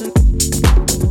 [0.00, 1.09] Música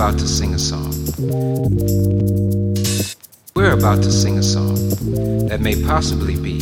[0.00, 0.94] about to sing a song.
[3.54, 4.76] We're about to sing a song
[5.48, 6.58] that may possibly be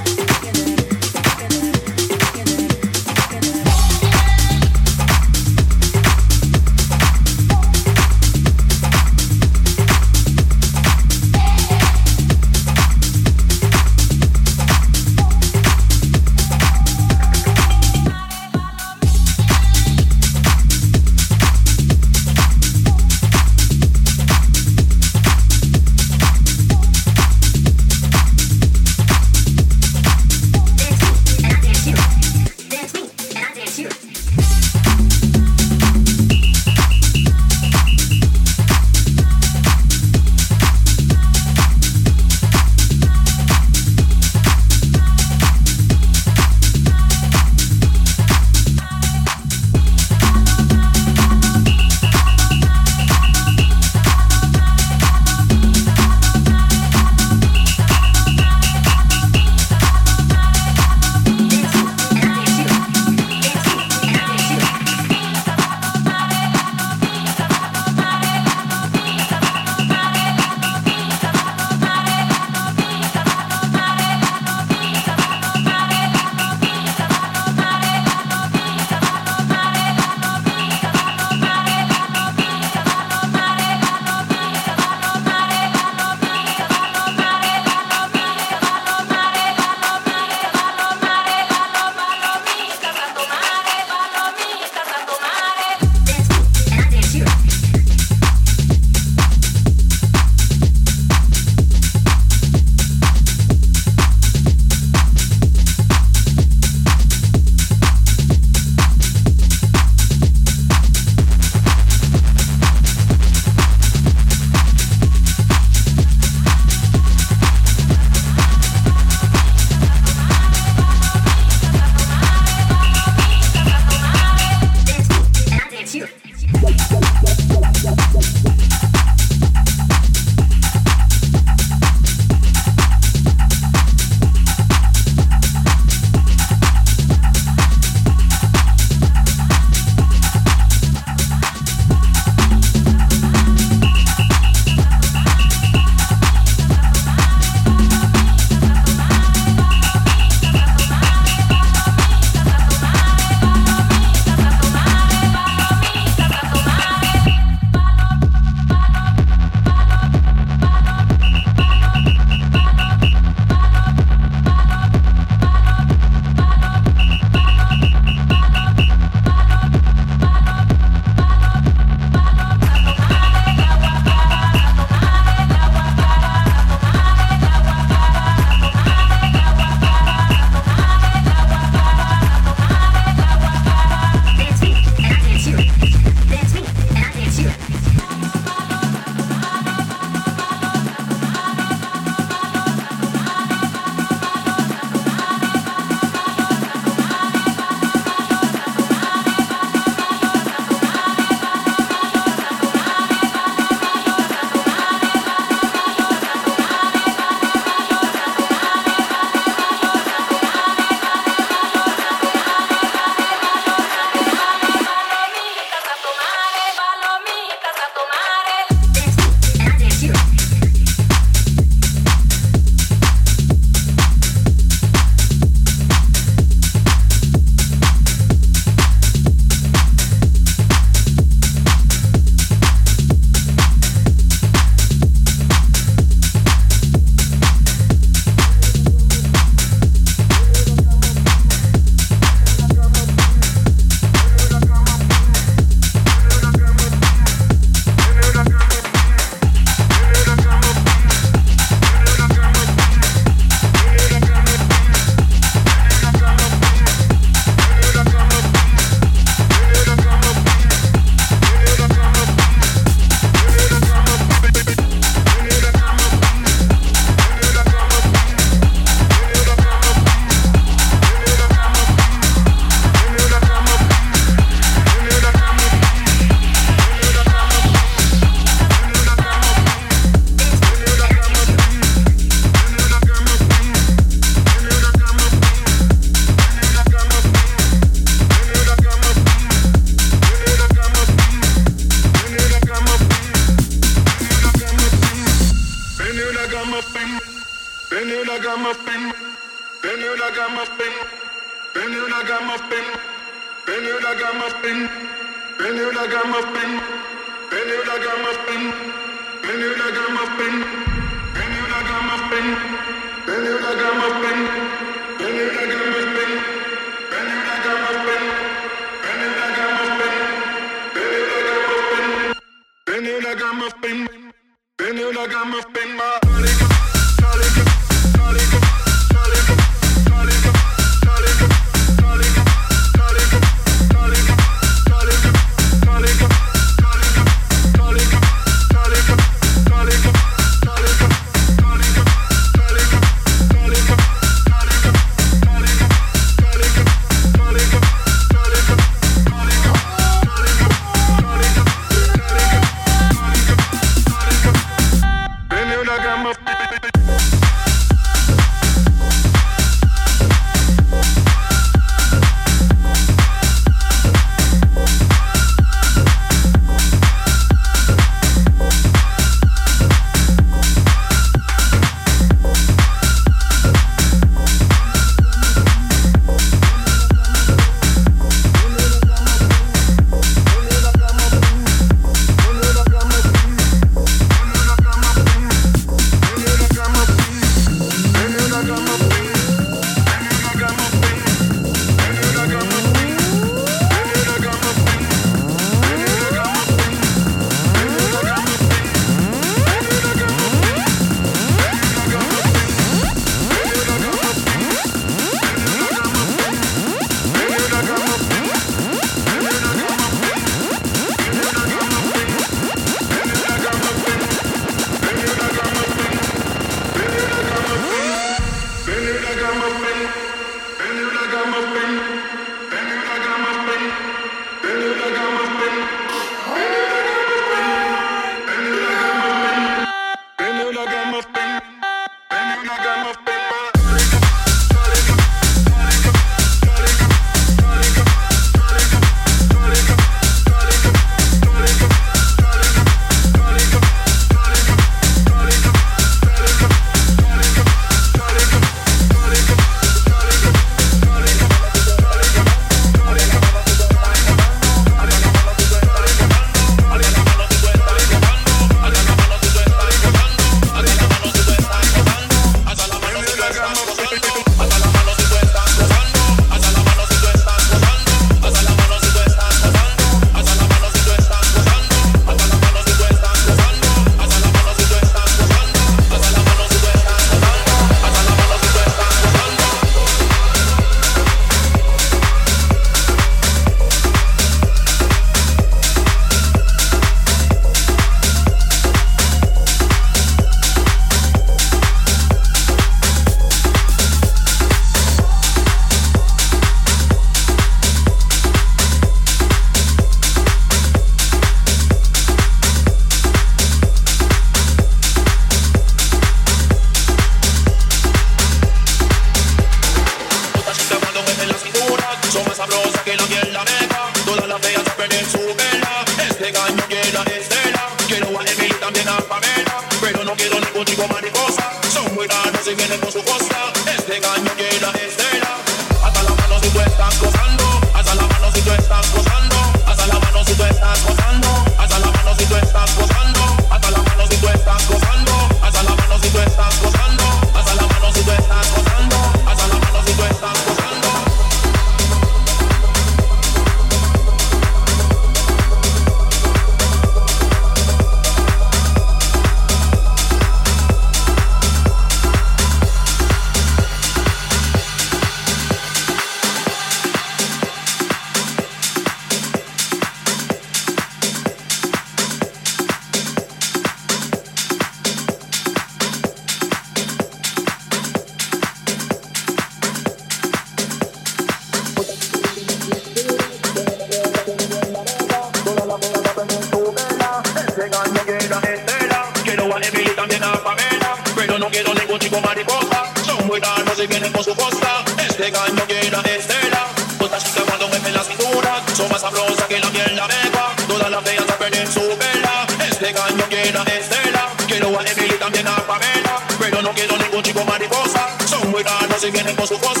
[579.73, 581.15] a débil también a Pamela.
[581.35, 583.03] Pero no quiero ningún chico mariposa.
[583.25, 585.03] Son muy raros y vienen con su costa.
[585.17, 586.87] Este gallo llena estela.
[587.19, 588.81] Otras chicas cuando mueven la cintura.
[588.93, 590.75] Son más sabrosas que la miel la beba.
[590.87, 592.67] Todas las feas a perder su vela.
[592.89, 594.47] Este gallo llena estela.
[594.67, 596.35] Quiero a débil también a Pamela.
[596.59, 598.27] Pero no quiero ningún chico mariposa.
[598.47, 600.00] Son muy raros y vienen con su costa.